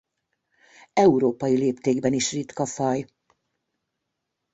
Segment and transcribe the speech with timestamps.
[0.93, 3.05] Európai léptékben is ritka faj.